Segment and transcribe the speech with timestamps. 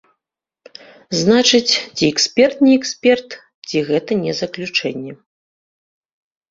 [1.19, 3.29] Значыць, ці эксперт не эксперт,
[3.71, 5.13] ці гэта не заключэнне.